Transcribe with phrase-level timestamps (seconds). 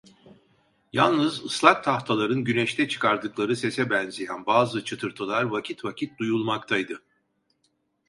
[0.93, 7.01] Yalnız ıslak tahtaların güneşte çıkardıkları sese benzeyen bazı çıtırtılar vakit vakit duyulmaktaydı.